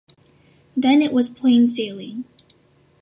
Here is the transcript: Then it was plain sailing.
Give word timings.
Then 0.75 1.03
it 1.03 1.13
was 1.13 1.29
plain 1.29 1.67
sailing. 1.67 2.25